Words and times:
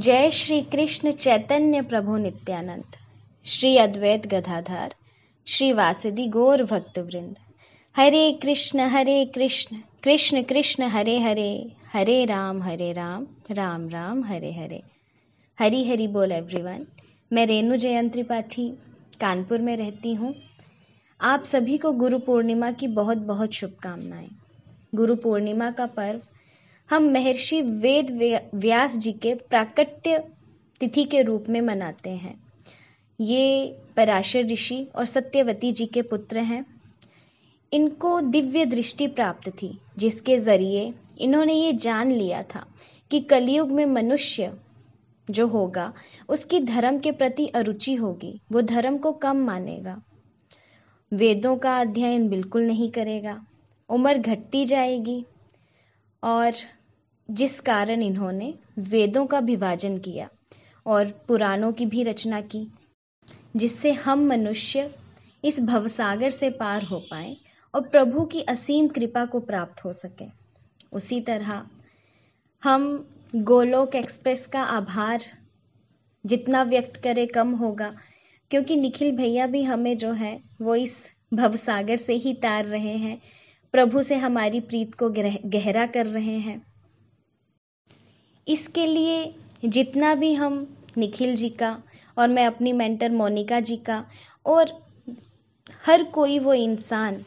जय 0.00 0.30
श्री 0.30 0.62
कृष्ण 0.62 1.12
चैतन्य 1.12 1.82
प्रभु 1.82 2.16
नित्यानंद। 2.16 2.84
श्री 3.44 3.76
अद्वैत 3.76 4.26
गदाधार। 4.26 4.94
श्री 5.46 5.72
वासुदी 5.72 6.26
गौर 6.26 6.62
भक्त 6.62 6.98
वृंद। 6.98 7.36
हरे 7.96 8.32
कृष्ण 8.42 8.80
हरे 8.80 9.24
कृष्ण। 9.24 9.76
कृष्ण 10.02 10.42
कृष्ण, 10.42 10.82
हरे 10.82 11.18
हरे। 11.18 11.72
हरे 11.92 12.24
राम 12.24 12.62
हरे 12.62 12.92
राम। 12.92 13.26
राम 13.50 13.88
राम, 13.88 14.24
हरे 14.24 14.52
हरे। 14.52 14.82
हरी 15.58 15.88
हरी 15.88 16.08
बोल 16.08 16.32
एवरीवन 16.32 16.86
मैं 17.32 17.46
रेणु 17.46 17.76
जयंत 17.76 18.12
त्रिपाठी 18.12 18.68
कानपुर 19.20 19.58
में 19.58 19.76
रहती 19.76 20.14
हूँ। 20.14 20.34
आप 21.20 21.44
सभी 21.44 21.78
को 21.78 21.92
गुरु 21.92 22.18
पूर्णिमा 22.18 22.70
की 22.70 22.88
बहुत 22.88 23.18
बहुत 23.18 23.52
शुभकामनाएँ। 23.52 24.28
गुरु 24.94 25.16
पूर्णिमा 25.16 25.70
का 25.70 25.86
पर्व 25.86 26.20
हम 26.90 27.04
महर्षि 27.12 27.60
वेद 27.62 28.10
व्यास 28.54 28.96
जी 28.96 29.12
के 29.12 29.34
प्राकट्य 29.34 30.18
तिथि 30.80 31.04
के 31.04 31.20
रूप 31.22 31.44
में 31.48 31.60
मनाते 31.60 32.10
हैं। 32.10 32.34
ये 33.20 33.76
पराशर 33.96 34.46
ऋषि 34.46 34.82
और 34.96 35.04
सत्यवती 35.04 35.70
जी 35.72 35.86
के 35.86 36.02
पुत्र 36.02 36.38
हैं। 36.38 36.64
इनको 37.72 38.20
दिव्य 38.20 38.64
दृष्टि 38.64 39.06
प्राप्त 39.06 39.48
थी, 39.52 39.70
जिसके 39.98 40.38
ज़रिए 40.38 40.92
इन्होंने 41.20 41.52
ये 41.52 41.72
जान 41.72 42.10
लिया 42.12 42.42
था 42.54 42.64
कि 43.10 43.20
कलयुग 43.20 43.70
में 43.70 43.84
मनुष्य 43.86 44.52
जो 45.28 45.46
होगा, 45.46 45.92
उसकी 46.28 46.60
धर्म 46.60 46.98
के 46.98 47.12
प्रति 47.12 47.46
अरुचि 47.46 47.94
होगी, 47.94 48.40
वो 48.52 48.60
धर्म 48.62 48.98
को 48.98 49.12
कम 49.12 49.36
मानेगा। 49.36 50.00
वेदों 51.12 51.56
का 51.56 51.78
अध्ययन 51.80 52.28
बिल्कुल 52.28 52.62
नहीं 52.62 52.90
करेगा, 52.90 53.40
उम्र 53.90 54.18
घटती 54.18 54.64
जाएगी 54.66 55.24
और 56.22 56.52
जिस 57.30 57.60
कारण 57.60 58.02
इन्होंने 58.02 58.54
वेदों 58.78 59.26
का 59.26 59.38
विभाजन 59.38 59.98
किया 59.98 60.28
और 60.86 61.10
पुराणों 61.28 61.72
की 61.72 61.86
भी 61.86 62.02
रचना 62.02 62.40
की, 62.40 62.66
जिससे 63.56 63.92
हम 63.92 64.24
मनुष्य 64.26 64.90
इस 65.44 65.60
भवसागर 65.60 66.30
से 66.30 66.50
पार 66.50 66.84
हो 66.84 66.98
पाए 67.10 67.36
और 67.74 67.88
प्रभु 67.88 68.24
की 68.24 68.42
असीम 68.42 68.88
कृपा 68.88 69.24
को 69.24 69.40
प्राप्त 69.40 69.84
हो 69.84 69.92
सके। 69.92 70.24
उसी 70.92 71.20
तरह 71.20 71.62
हम 72.62 73.06
गोलोक 73.36 73.94
एक्सप्रेस 73.94 74.46
का 74.46 74.62
आभार 74.62 75.24
जितना 76.24 76.62
व्यक्त 76.62 76.96
करें 76.96 77.26
कम 77.26 77.52
होगा, 77.54 77.94
क्योंकि 78.50 78.76
निखिल 78.76 79.16
भैया 79.16 79.46
भी 79.46 79.62
हमें 79.62 79.96
जो 79.96 80.12
है, 80.12 80.40
वो 80.60 80.74
इस 80.74 81.06
भवसागर 81.34 81.96
से 81.96 82.14
ही 82.14 82.34
तार 82.34 82.64
रहे 82.64 82.96
हैं, 82.96 83.20
प्रभु 83.72 84.02
से 84.02 84.16
हमारी 84.16 84.60
प्रीत 84.60 84.94
को 84.94 85.10
गहरा 85.10 85.86
कर 85.86 86.06
रहे 86.06 86.38
हैं। 86.38 86.69
इसके 88.46 88.86
लिए 88.86 89.34
जितना 89.64 90.14
भी 90.14 90.32
हम 90.34 90.66
निखिल 90.98 91.34
जी 91.34 91.48
का 91.48 91.76
और 92.18 92.28
मैं 92.28 92.46
अपनी 92.46 92.72
मेंटर 92.72 93.10
मोनिका 93.10 93.60
जी 93.60 93.76
का 93.76 94.04
और 94.46 94.72
हर 95.86 96.02
कोई 96.04 96.38
वो 96.38 96.54
इंसान 96.54 97.24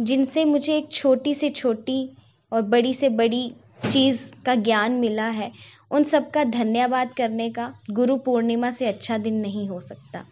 जिनसे 0.00 0.44
मुझे 0.44 0.76
एक 0.76 0.90
छोटी 0.92 1.34
से 1.34 1.50
छोटी 1.50 2.08
और 2.52 2.62
बड़ी 2.62 2.94
से 2.94 3.08
बड़ी 3.08 3.52
चीज़ 3.92 4.20
का 4.46 4.54
ज्ञान 4.54 4.92
मिला 4.92 5.26
है, 5.26 5.50
उन 5.90 6.04
सबका 6.04 6.44
धन्यवाद 6.44 7.12
करने 7.12 7.50
का 7.50 7.72
गुरु 7.90 8.16
पूर्णिमा 8.16 8.70
से 8.70 8.86
अच्छा 8.86 9.18
दिन 9.18 9.34
नहीं 9.34 9.68
हो 9.68 9.80
सकता। 9.80 10.24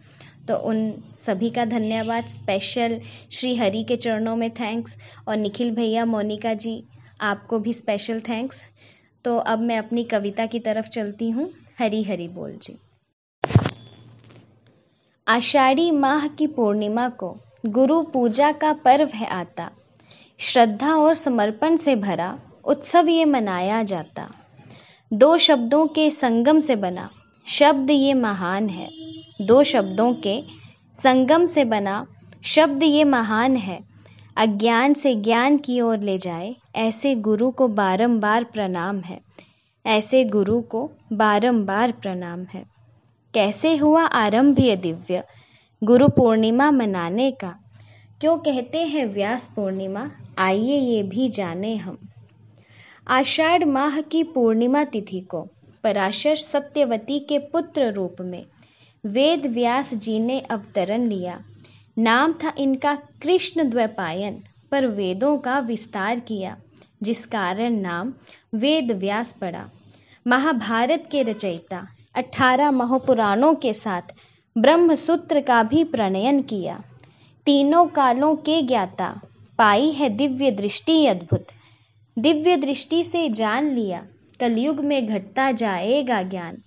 तो 0.47 0.55
उन 0.55 0.91
सभी 1.25 1.49
का 1.49 1.65
धन्यवाद। 1.65 2.27
स्पेशल 2.27 2.99
श्री 3.31 3.55
हरि 3.55 3.83
के 3.83 3.95
चरणों 3.95 4.35
में 4.35 4.49
थैंक्स 4.49 4.95
और 5.27 5.37
निखिल 5.37 5.71
भैया 5.71 6.05
मोनिका 6.05 6.53
जी, 6.53 6.83
आपको 7.21 7.59
भी 7.59 7.73
स्पेशल 7.73 8.19
थैंक्स 8.19 8.61
तो 9.25 9.37
अब 9.37 9.59
मैं 9.59 9.77
अपनी 9.77 10.03
कविता 10.03 10.45
की 10.45 10.59
तरफ़ 10.59 10.87
चलती 10.87 11.29
हूँ। 11.29 11.49
हरी 11.79 12.03
हरी 12.03 12.27
बोल 12.27 12.59
जी। 12.63 12.77
आषाढ़ी 15.27 15.91
माह 15.91 16.27
की 16.27 16.47
पूर्णिमा 16.47 17.09
को 17.09 17.37
गुरु 17.65 18.01
पूजा 18.03 18.51
का 18.51 18.73
पर्व 18.73 19.09
है 19.09 19.27
आता। 19.27 19.69
श्रद्धा 20.39 20.93
और 20.95 21.13
समर्पण 21.13 21.75
से 21.75 21.95
भरा 21.95 22.39
उत्सव 22.65 23.09
ये 23.09 23.25
मनाया 23.25 23.83
जाता। 23.83 24.29
दो 25.13 25.37
शब्दों 25.37 25.87
के 25.87 26.11
संगम 26.11 26.59
से 26.59 26.75
बना 26.75 27.09
शब्द 27.47 27.91
ये 27.91 28.13
महान 28.13 28.69
है। 28.69 28.89
दो 29.41 29.63
शब्दों 29.63 30.13
के 30.13 30.43
संगम 30.93 31.45
से 31.45 31.65
बना 31.65 32.05
शब्द 32.43 32.83
ये 32.83 33.03
महान 33.03 33.55
है। 33.55 33.79
अज्ञान 34.37 34.93
से 34.93 35.15
ज्ञान 35.15 35.57
की 35.57 35.81
ओर 35.81 35.99
ले 35.99 36.17
जाए 36.17 36.55
ऐसे 36.75 37.15
गुरु 37.15 37.51
को 37.51 37.67
बारंबार 37.67 38.43
प्रणाम 38.43 38.99
है। 38.99 39.19
ऐसे 39.85 40.25
गुरु 40.25 40.61
को 40.61 40.91
बारंबार 41.13 41.91
प्रणाम 41.91 42.43
है। 42.43 42.65
कैसे 43.33 43.75
हुआ 43.75 44.03
आरंभ 44.03 44.59
ये 44.59 44.75
दिव्य? 44.75 45.23
गुरु 45.83 46.07
पूर्णिमा 46.07 46.71
मनाने 46.71 47.31
का। 47.31 47.55
क्यों 48.21 48.37
कहते 48.37 48.85
हैं 48.85 49.05
व्यास 49.05 49.53
पूर्णिमा? 49.55 50.11
आइए 50.37 50.79
ये 50.79 51.03
भी 51.03 51.29
जाने 51.29 51.75
हम। 51.75 51.97
आषाढ़ 53.07 53.65
माह 53.65 54.01
की 54.01 54.23
पूर्णिमा 54.23 54.83
तिथि 54.83 55.19
को, 55.19 55.47
पराशर 55.83 56.35
सत्यवती 56.35 57.19
के 57.19 57.39
पुत्र 57.39 57.91
रूप 57.91 58.15
में, 58.21 58.45
वेद 59.05 59.45
व्यास 59.45 59.93
जी 59.93 60.19
ने 60.19 60.39
अवतरण 60.39 61.01
लिया। 61.01 61.41
नाम 61.97 62.33
था 62.33 62.53
इनका 62.57 62.95
कृष्ण 62.95 63.69
द्वैपायन, 63.69 64.43
पर 64.71 64.87
वेदों 64.87 65.37
का 65.37 65.59
विस्तार 65.59 66.19
किया। 66.19 66.57
जिस 67.03 67.25
कारण 67.25 67.73
नाम 67.73 68.13
वेद 68.55 68.91
व्यास 68.91 69.33
पड़ा। 69.41 69.69
महाभारत 70.27 71.07
के 71.11 71.23
रचयिता, 71.23 71.87
अठारह 72.15 72.71
महापुराणों 72.71 73.55
के 73.55 73.73
साथ 73.73 74.01
ब्रह्म 74.57 74.95
सूत्र 74.95 75.41
का 75.41 75.63
भी 75.63 75.83
प्रणयन 75.83 76.41
किया। 76.41 76.83
तीनों 77.45 77.85
कालों 77.87 78.35
के 78.35 78.61
ज्ञाता, 78.61 79.21
पाई 79.57 79.91
है 79.91 80.09
दिव्य 80.09 80.51
दृष्टि 80.51 81.05
अद्भुत। 81.05 81.47
दिव्य 82.19 82.57
दृष्टि 82.57 83.03
से 83.03 83.29
जान 83.29 83.71
लिया, 83.71 84.07
कलयुग 84.39 84.79
में 84.79 85.07
घटता 85.07 85.51
जाएगा 85.51 86.21
ज्ञान। 86.21 86.57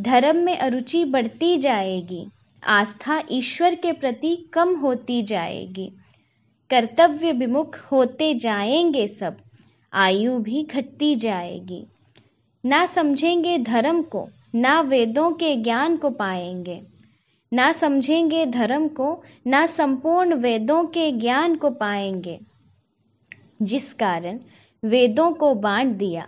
धर्म 0.00 0.36
में 0.36 0.58
अरुचि 0.58 1.04
बढ़ती 1.04 1.56
जाएगी, 1.56 2.26
आस्था 2.64 3.22
ईश्वर 3.30 3.74
के 3.74 3.92
प्रति 3.92 4.36
कम 4.52 4.74
होती 4.76 5.22
जाएगी। 5.22 5.92
कर्तव्य 6.70 7.32
विमुख 7.32 7.78
होते 7.78 8.34
जाएँगे 8.34 9.08
सब, 9.08 9.36
आयु 9.92 10.38
भी 10.38 10.62
घटती 10.62 11.14
जाएगी। 11.14 11.86
ना 12.64 12.86
समझेंगे 12.86 13.58
धर्म 13.58 14.02
को, 14.02 14.28
ना 14.54 14.80
वेदों 14.80 15.30
के 15.30 15.56
ज्ञान 15.56 15.96
को 15.96 16.10
पाएँगे। 16.10 16.82
ना 17.52 17.72
समझेंगे 17.72 18.46
धर्म 18.46 18.88
को, 18.88 19.22
ना 19.46 19.66
संपूर्ण 19.66 20.34
वेदों 20.34 20.84
के 20.84 21.12
ज्ञान 21.12 21.56
को 21.56 21.70
पाएँगे। 21.70 22.40
जिस 23.62 23.92
कारण 23.92 24.38
वेदों 24.84 25.30
को 25.30 25.54
बांट 25.54 25.96
दिया 25.96 26.26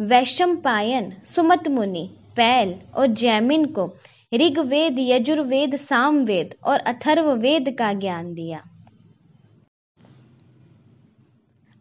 वैशम 0.00 0.56
पायन, 0.56 1.12
सुमत 1.24 1.68
मुनि, 1.68 2.10
पैल 2.36 2.74
और 2.96 3.06
जैमिन 3.06 3.64
को 3.64 3.92
ऋग्वेद, 4.34 4.96
यजुर्वेद, 4.98 5.76
सामवेद 5.76 6.54
और 6.64 6.78
अथर्ववेद 6.78 7.76
का 7.78 7.92
ज्ञान 7.92 8.34
दिया। 8.34 8.64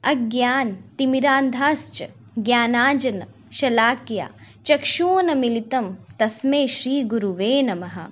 अज्ञान 0.04 0.72
तिमिरांधाश्च 0.98 2.04
ज्ञानांजन 2.40 3.24
शलाक्या 3.54 4.30
चक्षुन 4.66 5.38
मिलितम 5.38 5.96
तस्मे 6.20 6.68
श्री 6.68 7.04
गुरुवे 7.04 7.62
नमः। 7.62 8.08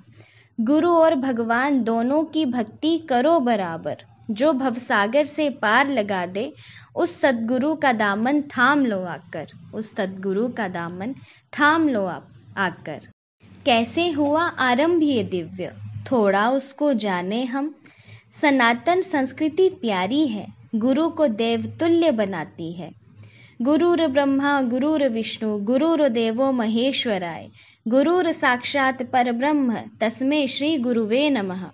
गुरु 0.60 0.90
और 0.90 1.14
भगवान 1.14 1.84
दोनों 1.84 2.24
की 2.24 2.46
भक्ति 2.46 2.98
करो 2.98 3.40
बराबर। 3.40 3.96
जो 4.30 4.52
भवसागर 4.52 5.24
से 5.24 5.50
पार 5.50 5.88
लगा 5.88 6.26
दे, 6.26 6.52
उस 6.96 7.20
सदगुरु 7.20 7.74
का 7.74 7.92
दामन 7.92 8.42
थाम 8.42 8.86
लो 8.86 9.04
आकर। 9.04 9.46
उस 9.74 9.94
सदगुरु 9.94 10.48
का 10.48 10.68
दामन 10.68 11.12
थाम 11.58 11.88
लो 11.88 12.06
आप 12.06 12.28
आकर। 12.56 13.00
कैसे 13.66 14.10
हुआ 14.10 14.42
आरंभ 14.42 15.02
ये 15.02 15.24
दिव्य? 15.24 15.72
थोड़ा 16.12 16.50
उसको 16.50 16.92
जाने 16.92 17.44
हम। 17.44 17.74
सनातन 18.32 19.00
संस्कृति 19.00 19.68
प्यारी 19.68 20.26
है। 20.26 20.59
गुरु 20.74 21.08
को 21.08 21.26
देवतुल्य 21.26 22.10
बनाती 22.10 22.72
है। 22.72 22.92
गुरुर 23.62 24.06
ब्रह्मा, 24.06 24.62
गुरुर 24.62 25.08
विष्णु, 25.08 25.58
गुरुर 25.58 26.08
देवो 26.08 26.52
महेश्वराय। 26.52 27.48
गुरुर 27.88 28.32
साक्षात 28.32 29.02
पर 29.02 29.32
ब्रह्म, 29.32 29.76
तस्मे 30.00 30.46
श्री 30.46 30.78
गुरुवे 30.78 31.30
नमः। 31.30 31.70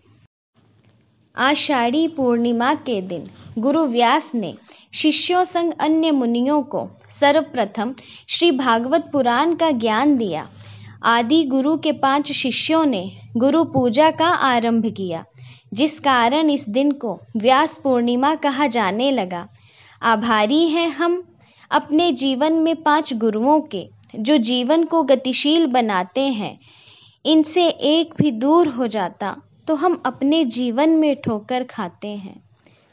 आषाढ़ी 1.37 2.09
पूर्णिमा 2.09 2.75
के 2.75 3.01
दिन 3.01 3.25
गुरु 3.59 3.85
व्यास 3.85 4.33
ने 4.35 4.55
शिष्यों 4.95 5.45
संग 5.45 5.73
अन्य 5.81 6.11
मुनियों 6.11 6.63
को 6.63 6.91
सर्वप्रथम 7.11 7.95
श्री 8.29 8.53
भागवत 8.53 9.11
पुराण 9.13 9.55
का 9.55 9.71
ज्ञान 9.71 10.17
दिया। 10.17 10.49
आदि 11.03 11.45
गुरु 11.45 11.77
के 11.77 11.93
पाँच 11.93 12.33
शिष्यों 12.33 12.87
ने 12.87 13.13
गुरु 13.37 13.65
पूजा 13.65 14.11
का 14.11 14.27
आरंभ 14.27 14.87
किया। 14.87 15.25
जिस 15.77 15.99
कारण 16.01 16.51
इस 16.51 16.69
दिन 16.69 16.91
को 16.93 17.19
व्यास 17.37 17.79
पूर्णिमा 17.79 18.35
कहा 18.35 18.67
जाने 18.67 19.11
लगा। 19.11 19.47
आभारी 20.03 20.69
हैं 20.69 20.89
हम 20.89 21.23
अपने 21.71 22.11
जीवन 22.13 22.53
में 22.53 22.75
पाँच 22.83 23.13
गुरुओं 23.15 23.61
के, 23.61 23.87
जो 24.15 24.37
जीवन 24.37 24.85
को 24.85 25.03
गतिशील 25.03 25.67
बनाते 25.67 26.21
हैं। 26.21 26.59
इनसे 27.25 27.67
एक 27.69 28.15
भी 28.19 28.31
दूर 28.31 28.69
हो 28.69 28.87
जाता 28.87 29.37
तो 29.69 29.75
हम 29.75 30.01
अपने 30.07 30.45
जीवन 30.45 30.91
में 30.91 31.15
ठोकर 31.17 31.65
खाते 31.65 32.09
हैं। 32.09 32.41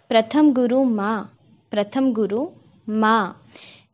प्रथम 0.09 0.51
गुरु 0.53 0.83
माँ, 0.83 1.31
प्रथम 1.71 2.11
गुरु 2.13 2.45
माँ, 2.89 3.41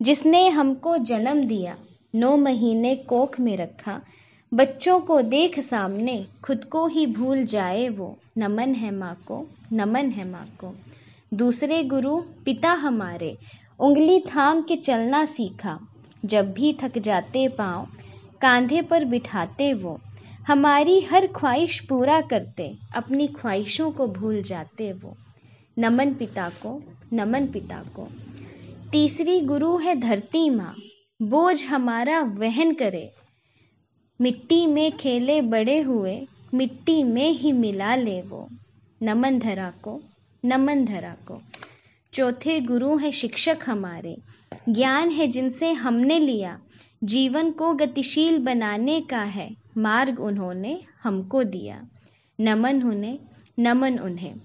जिसने 0.02 0.48
हमको 0.50 0.98
जन्म 0.98 1.44
दिया, 1.44 1.76
नौ 2.16 2.36
महीने 2.38 2.96
कोख 2.96 3.40
में 3.40 3.56
रखा 3.58 4.00
बच्चों 4.54 5.00
को 5.00 5.22
देख 5.22 5.60
सामने, 5.60 6.26
खुद 6.44 6.64
को 6.64 6.88
ही 6.88 7.08
भूल 7.08 7.44
जाए 7.44 7.90
वो। 7.90 8.18
नमन 8.38 8.74
है 8.74 8.92
माँ 8.92 9.22
को, 9.28 9.48
नमन 9.74 10.10
है 10.10 10.30
माँ 10.30 10.46
को। 10.46 10.76
दूसरे 11.34 11.84
गुरु, 11.84 12.18
पिता 12.18 12.72
हमारे। 12.72 13.38
उंगली 13.80 14.20
थाम 14.20 14.62
के 14.62 14.76
चलना 14.76 15.26
सीखा। 15.26 15.80
जब 16.26 16.54
भी 16.54 16.78
थक 16.82 16.98
जाते 16.98 17.48
पाँव, 17.48 17.88
कांधे 18.42 18.82
पर 18.82 19.06
बिठाते 19.06 19.74
वो। 19.74 20.00
हमारी 20.48 21.00
हर 21.00 21.28
ख्वाहिश 21.28 21.80
पूरा 21.80 22.22
करते, 22.22 22.78
अपनी 22.96 23.28
ख्वाहिशों 23.28 23.92
को 23.92 24.08
भूल 24.08 24.42
जाते 24.42 24.94
वो। 24.94 25.18
नमन 25.80 26.14
पिता 26.14 26.50
को, 26.50 26.84
नमन 27.14 27.48
पिता 27.48 27.84
को। 27.96 28.08
तीसरी 28.92 29.42
गुरु 29.42 29.78
है 29.78 29.96
धरती 29.96 30.50
माँ। 30.50 30.76
बोझ 31.22 31.64
हमारा 31.64 32.22
वहन 32.22 32.74
करे। 32.74 33.12
मिट्टी 34.22 34.68
में 34.68 34.92
खेले 34.92 35.42
बड़े 35.42 35.82
हुए, 35.82 36.28
मिट्टी 36.54 37.04
में 37.04 37.30
ही 37.30 37.52
मिला 37.52 37.96
ले 37.96 38.22
वो 38.22 38.50
नमन 39.04 39.40
धरा 39.40 39.74
को, 39.82 40.02
नमन 40.46 40.86
धरा 40.86 41.16
को। 41.28 41.42
चौथे 42.14 42.60
गुरु 42.60 42.98
है 42.98 43.12
शिक्षक 43.12 43.58
हमारे। 43.66 44.18
ज्ञान 44.70 45.10
है 45.10 45.28
जिनसे 45.28 45.72
हमने 45.72 46.20
लिया। 46.20 46.60
जीवन 47.04 47.52
को 47.52 47.74
गतिशील 47.74 48.38
बनाने 48.38 49.02
का 49.02 49.22
है। 49.22 49.56
मार्ग 49.78 50.20
उन्होंने 50.20 50.82
हमको 51.04 51.44
दिया। 51.44 51.88
नमन 52.40 52.84
उन्हें 52.84 53.20
नमन 53.60 54.00
उन्हें। 54.00 54.36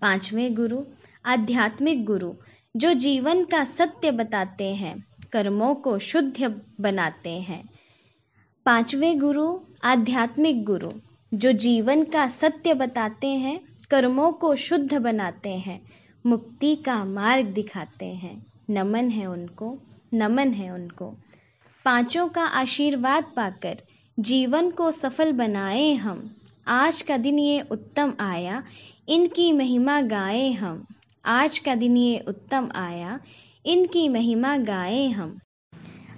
पाँचवें 0.00 0.54
गुरु, 0.54 0.84
आध्यात्मिक 1.24 2.04
गुरु, 2.04 2.34
जो 2.76 2.92
जीवन 2.92 3.44
का 3.44 3.64
सत्य 3.64 4.10
बताते 4.10 4.74
हैं, 4.74 5.04
कर्मों 5.32 5.74
को 5.74 5.98
शुद्ध 5.98 6.60
बनाते 6.80 7.30
हैं। 7.30 7.77
पाँचवें 8.68 9.18
गुरु, 9.18 9.58
आध्यात्मिक 9.84 10.64
गुरु, 10.64 10.90
जो 11.34 11.52
जीवन 11.52 12.04
का 12.04 12.28
सत्य 12.28 12.74
बताते 12.74 13.26
हैं, 13.26 13.60
कर्मों 13.90 14.32
को 14.32 14.56
शुद्ध 14.56 14.94
बनाते 14.94 15.50
हैं, 15.50 15.80
मुक्ति 16.26 16.76
का 16.76 17.04
मार्ग 17.04 17.46
दिखाते 17.46 18.06
हैं। 18.06 18.46
नमन 18.70 19.10
है 19.10 19.26
उनको, 19.26 19.78
नमन 20.14 20.52
है 20.52 20.70
उनको। 20.70 21.14
पाँचों 21.84 22.28
का 22.28 22.42
आशीर्वाद 22.42 23.24
पाकर 23.36 23.78
जीवन 24.20 24.70
को 24.70 24.90
सफल 24.90 25.32
बनाए 25.32 25.94
हम। 25.94 26.36
आज 26.66 27.02
का 27.02 27.16
दिन 27.16 27.38
ये 27.38 27.60
उत्तम 27.60 28.14
आया, 28.20 28.62
इनकी 29.08 29.52
महिमा 29.52 30.00
गाए 30.00 30.52
हम। 30.52 30.86
आज 31.24 31.58
का 31.58 31.74
दिन 31.74 31.96
ये 31.96 32.24
उत्तम 32.28 32.68
आया, 32.74 33.20
इनकी 33.66 34.08
महिमा 34.08 34.56
गाए 34.56 35.08
हम। 35.08 35.38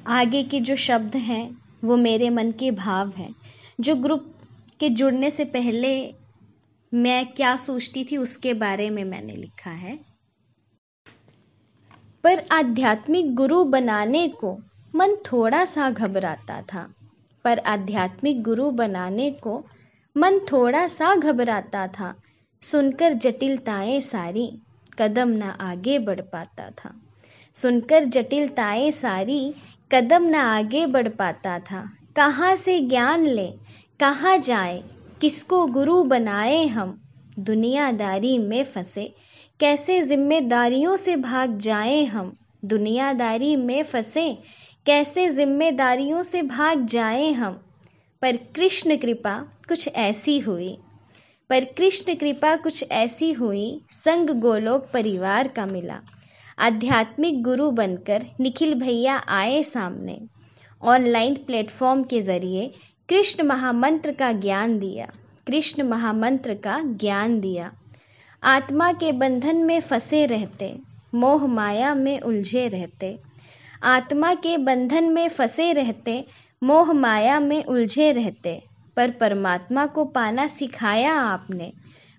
आगे 0.06 0.42
के 0.42 0.60
जो 0.60 0.76
शब्द 0.76 1.16
हैं 1.16 1.69
वो 1.84 1.96
मेरे 1.96 2.30
मन 2.30 2.52
के 2.52 2.70
भाव 2.70 3.10
हैं। 3.10 3.34
जो 3.80 3.96
ग्रुप 3.96 4.34
के 4.80 4.88
जुड़ने 4.88 5.30
से 5.30 5.44
पहले 5.44 6.14
मैं 6.94 7.26
क्या 7.26 7.56
सोचती 7.56 8.04
थी 8.04 8.16
उसके 8.16 8.54
बारे 8.54 8.90
में 8.90 9.04
मैंने 9.04 9.36
लिखा 9.36 9.70
है। 9.70 9.98
पर 12.24 12.44
आध्यात्मिक 12.52 13.34
गुरु 13.34 13.64
बनाने 13.64 14.28
को 14.28 14.58
मन 14.94 15.14
थोड़ा 15.14 15.64
सा 15.64 15.90
घबराता 15.90 16.62
था। 16.62 16.94
पर 17.44 17.58
आध्यात्मिक 17.58 18.42
गुरु 18.42 18.70
बनाने 18.70 19.30
को 19.30 19.64
मन 20.16 20.38
थोड़ा 20.38 20.86
सा 20.86 21.14
घबराता 21.14 21.86
था। 21.86 22.14
सुनकर 22.62 23.12
जटिलताएँ 23.12 24.00
सारी 24.00 24.58
कदम 24.98 25.28
ना 25.28 25.50
आगे 25.50 25.98
बढ़ 25.98 26.20
पाता 26.20 26.70
था। 26.70 27.02
सुनकर 27.54 28.04
जटिलताएँ 28.04 28.90
सारी 28.90 29.54
कदम 29.92 30.22
ना 30.22 30.56
आगे 30.56 30.86
बढ़ 30.86 31.08
पाता 31.08 31.58
था। 31.58 31.96
कहाँ 32.16 32.56
से 32.56 32.80
ज्ञान 32.80 33.26
ले? 33.26 33.52
कहाँ 34.00 34.38
जाए? 34.38 34.84
किसको 35.20 35.66
गुरु 35.66 36.02
बनाए 36.02 36.66
हम? 36.66 37.02
दुनियादारी 37.38 38.38
में 38.38 38.64
फंसे। 38.64 39.14
कैसे 39.60 40.02
जिम्मेदारियों 40.02 40.96
से 40.96 41.16
भाग 41.16 41.58
जाए 41.58 42.04
हम? 42.04 42.36
दुनियादारी 42.64 43.56
में 43.56 43.82
फंसे। 43.82 44.38
कैसे 44.86 45.30
जिम्मेदारियों 45.30 46.22
से 46.22 46.42
भाग 46.42 46.86
जाए 46.86 47.32
हम? 47.32 47.62
पर 48.22 48.36
कृष्ण 48.36 48.96
कृपा 48.96 49.38
कुछ 49.68 49.88
ऐसी 49.88 50.38
हुई। 50.38 50.78
पर 51.50 51.64
कृष्ण 51.64 52.14
कृपा 52.14 52.56
कुछ 52.56 52.84
ऐसी 52.90 53.32
हुई। 53.32 53.80
संग 53.90 54.30
गोलोक 54.30 54.88
परिवार 54.92 55.48
का 55.48 55.66
मिला। 55.66 56.00
आध्यात्मिक 56.60 57.42
गुरु 57.42 57.70
बनकर 57.70 58.26
निखिल 58.40 58.74
भैया 58.74 59.16
आए 59.28 59.62
सामने। 59.62 60.20
ऑनलाइन 60.82 61.34
प्लेटफॉर्म 61.34 62.02
के 62.02 62.20
ज़रिए 62.20 62.74
कृष्ण 63.08 63.44
महामंत्र 63.44 64.12
का 64.12 64.32
ज्ञान 64.32 64.78
दिया। 64.78 65.06
कृष्ण 65.46 65.82
महामंत्र 65.82 66.54
का 66.54 66.80
ज्ञान 66.84 67.40
दिया। 67.40 67.72
आत्मा 68.42 68.92
के 68.92 69.12
बंधन 69.12 69.56
में 69.56 69.80
फंसे 69.80 70.26
रहते, 70.26 70.78
मोह 71.14 71.46
माया 71.46 71.94
में 71.94 72.20
उलझे 72.20 72.68
रहते। 72.68 73.18
आत्मा 73.82 74.34
के 74.34 74.58
बंधन 74.58 75.04
में 75.04 75.28
फंसे 75.28 75.72
रहते, 75.72 76.26
मोह 76.62 76.92
माया 76.92 77.40
में 77.40 77.64
उलझे 77.64 78.12
रहते। 78.12 78.62
पर 78.96 79.10
परमात्मा 79.10 79.86
को 79.86 80.04
पाना 80.04 80.46
सिखाया 80.46 81.14
आपने, 81.14 81.72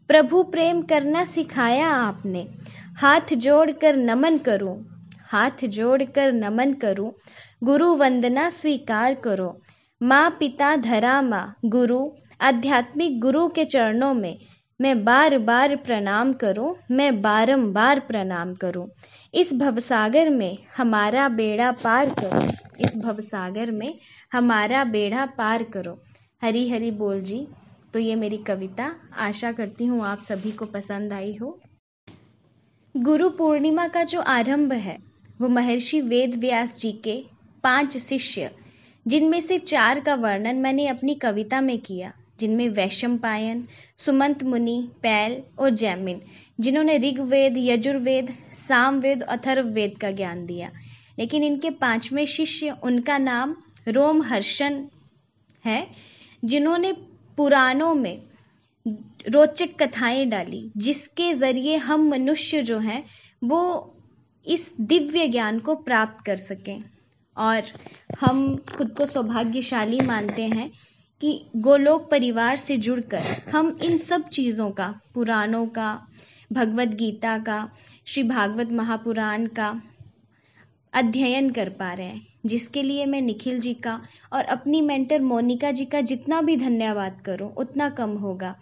प्रभु 0.07 0.43
प्रेम 0.43 0.81
करना 0.81 1.25
सिखाया 1.25 1.87
आपने। 1.87 2.47
हाथ 2.91 3.33
जोड़कर 3.33 3.95
नमन 3.95 4.37
करूँ। 4.37 4.75
हाथ 5.25 5.65
जोड़कर 5.65 6.31
नमन 6.31 6.73
करूँ। 6.73 7.11
गुरु 7.63 7.93
वंदना 7.95 8.49
स्वीकार 8.49 9.13
करो। 9.13 9.61
माँ 10.01 10.29
पिता 10.39 10.75
धरा 10.75 11.21
माँ, 11.21 11.55
गुरु, 11.65 11.99
आध्यात्मिक 12.41 13.19
गुरु 13.19 13.47
के 13.47 13.65
चरणों 13.65 14.13
में 14.13 14.37
मैं 14.79 15.03
बार 15.05 15.37
बार 15.37 15.75
प्रणाम 15.75 16.33
करूँ, 16.33 16.75
मैं 16.91 17.21
बारंबार 17.21 17.99
प्रणाम 17.99 18.53
करूँ। 18.53 18.87
इस 19.33 19.53
भवसागर 19.53 20.29
में 20.29 20.57
हमारा 20.77 21.29
बेड़ा 21.29 21.71
पार 21.71 22.09
करो। 22.09 22.43
इस 22.79 22.97
भवसागर 22.97 23.71
में 23.71 23.99
हमारा 24.33 24.83
बेड़ा 24.83 25.25
पार 25.25 25.63
करो। 25.63 25.99
हरी 26.43 26.69
हरी 26.69 26.91
बोल 26.91 27.21
जी। 27.21 27.47
तो 27.93 27.99
ये 27.99 28.15
मेरी 28.15 28.37
कविता। 28.37 28.95
आशा 29.17 29.51
करती 29.51 29.85
हूँ 29.85 30.05
आप 30.05 30.19
सभी 30.19 30.51
को 30.51 30.65
पसंद 30.65 31.13
आई 31.13 31.35
हो। 31.41 31.59
गुरु 32.97 33.29
पूर्णिमा 33.29 33.87
का 33.87 34.03
जो 34.03 34.21
आरंभ 34.21 34.73
है, 34.73 34.97
वो 35.41 35.47
महर्षि 35.47 36.01
वेद 36.01 36.35
व्यास 36.35 36.79
जी 36.79 36.91
के 36.91 37.23
पाँच 37.63 37.97
शिष्य, 37.97 38.51
जिनमें 39.07 39.39
से 39.39 39.57
चार 39.57 39.99
का 39.99 40.15
वर्णन 40.15 40.55
मैंने 40.55 40.87
अपनी 40.87 41.15
कविता 41.15 41.61
में 41.61 41.79
किया, 41.79 42.13
जिनमें 42.39 42.69
वैशम 42.69 43.17
पायन, 43.17 43.67
सुमंत 43.97 44.43
मुनि, 44.43 44.89
पैल 45.03 45.43
और 45.59 45.69
जैमिन, 45.69 46.21
जिन्होंने 46.59 46.97
ऋग्वेद, 46.97 47.53
यजुर्वेद, 47.57 48.33
सामवेद, 48.53 49.21
अथर्ववेद 49.21 49.97
का 49.97 50.11
ज्ञान 50.11 50.45
दिया। 50.45 50.71
लेकिन 51.19 51.43
इनके 51.43 51.69
पाँचवें 51.69 52.25
शिष्य, 52.25 52.75
उनका 52.83 53.17
नाम 53.17 53.55
रोम 53.87 54.21
हर्षण 54.21 54.85
है, 55.65 55.87
जिन्होंने 56.45 56.91
पुराणों 57.37 57.93
में 57.93 58.21
रोचक 59.29 59.83
कथाएँ 59.83 60.25
डाली, 60.25 60.71
जिसके 60.77 61.33
ज़रिए 61.33 61.75
हम 61.75 62.09
मनुष्य 62.09 62.61
जो 62.61 62.79
हैं, 62.79 63.05
वो 63.43 63.93
इस 64.45 64.71
दिव्य 64.81 65.27
ज्ञान 65.27 65.59
को 65.59 65.75
प्राप्त 65.75 66.25
कर 66.25 66.37
सकें। 66.37 66.83
और 67.37 67.63
हम 68.19 68.57
खुद 68.57 68.95
को 68.97 69.05
सौभाग्यशाली 69.05 69.99
मानते 69.99 70.45
हैं 70.45 70.71
कि 71.21 71.45
गोलोक 71.55 72.11
परिवार 72.11 72.55
से 72.55 72.77
जुड़कर 72.77 73.21
हम 73.51 73.79
इन 73.83 73.97
सब 73.97 74.29
चीज़ों 74.29 74.71
का, 74.71 74.99
पुराणों 75.13 75.67
का 75.67 76.07
भगवत 76.53 76.87
गीता 76.87 77.37
का, 77.37 77.71
श्री 78.05 78.23
भागवत 78.23 78.69
महापुराण 78.71 79.45
का 79.45 79.81
अध्ययन 80.93 81.49
कर 81.49 81.69
पा 81.69 81.93
रहे 81.93 82.05
हैं। 82.05 82.30
जिसके 82.45 82.83
लिए 82.83 83.05
मैं 83.05 83.21
निखिल 83.21 83.59
जी 83.59 83.73
का 83.73 84.01
और 84.33 84.43
अपनी 84.43 84.81
मेंटर 84.81 85.21
मोनिका 85.21 85.71
जी 85.71 85.85
का 85.85 86.01
जितना 86.01 86.41
भी 86.41 86.57
धन्यवाद 86.57 87.21
करूँ, 87.25 87.53
उतना 87.53 87.89
कम 87.89 88.09
होगा। 88.09 88.55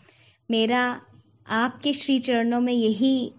मेरा, 0.51 1.01
आपके 1.47 1.93
श्री 1.93 2.19
चरणों 2.19 2.61
में 2.61 2.73
यही 2.73 3.31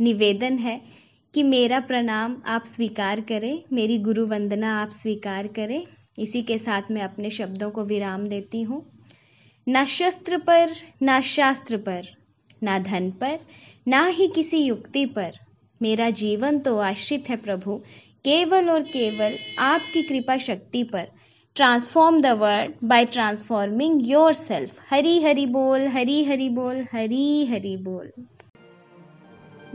निवेदन 0.00 0.58
है 0.58 0.80
कि 1.34 1.42
मेरा 1.42 1.80
प्रणाम 1.80 2.42
आप 2.46 2.64
स्वीकार 2.64 3.20
करें, 3.20 3.62
मेरी 3.72 3.98
गुरु 3.98 4.26
वंदना 4.26 4.82
आप 4.82 4.90
स्वीकार 4.90 5.46
करें। 5.46 5.86
इसी 6.18 6.42
के 6.42 6.58
साथ 6.58 6.82
मैं 6.90 7.02
अपने 7.02 7.30
शब्दों 7.30 7.70
को 7.70 7.84
विराम 7.84 8.28
देती 8.28 8.62
हूँ। 8.62 8.84
ना 9.68 9.84
शस्त्र 9.84 10.38
पर, 10.38 10.70
ना 11.02 11.20
शास्त्र 11.20 11.76
पर, 11.76 12.06
ना 12.62 12.78
धन 12.78 13.10
पर, 13.10 13.38
ना 13.88 14.06
ही 14.06 14.28
किसी 14.28 14.58
युक्ति 14.58 15.06
पर 15.06 15.32
मेरा 15.80 16.08
जीवन 16.12 16.58
तो 16.58 16.76
आश्रित 16.80 17.28
है 17.30 17.36
प्रभु, 17.38 17.76
केवल 18.24 18.70
और 18.70 18.82
केवल 18.88 19.36
आपकी 19.58 20.02
कृपा 20.02 20.36
शक्ति 20.38 20.82
पर। 20.84 21.06
Transform 21.56 22.20
the 22.22 22.26
world 22.40 22.74
by 22.88 23.04
transforming 23.06 24.00
yourself 24.32 24.80
Hari 24.90 25.20
Hari 25.22 25.46
बोल, 25.48 25.86
हरी 25.88 26.22
हरी 26.24 26.48
बोल, 26.50 26.84
हरी 26.92 27.46
हरी 27.46 27.76
बोल। 27.78 28.10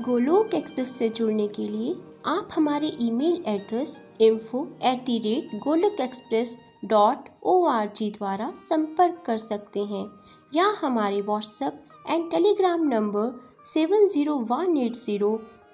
गोलोक 0.01 0.53
एक्सप्रेस 0.53 0.91
से 0.97 1.09
जुड़ने 1.09 1.47
के 1.47 1.67
लिए 1.67 1.95
आप 2.27 2.49
हमारे 2.55 2.91
email 3.01 3.43
address 3.47 3.99
info 4.21 4.67
at 4.85 5.03
the 5.05 5.17
rate 5.19 5.59
Golok 5.63 6.01
express 6.01 6.57
dot 6.85 7.29
O 7.43 7.63
R 7.67 7.89
G 7.95 8.09
द्वारा 8.11 8.49
संपर्क 8.59 9.21
कर 9.25 9.37
सकते 9.37 9.83
हैं 9.85 10.05
या 10.53 10.65
हमारे 10.81 11.21
WhatsApp 11.21 11.83
and 12.09 12.29
Telegram 12.31 12.87
number 12.87 13.31
seven 13.65 14.07
zero 14.07 14.35
one 14.49 14.77
eight 14.77 14.95
zero 14.95 15.31